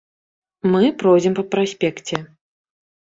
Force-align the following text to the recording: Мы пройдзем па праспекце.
Мы 0.75 0.81
пройдзем 1.03 1.37
па 1.41 1.45
праспекце. 1.53 2.15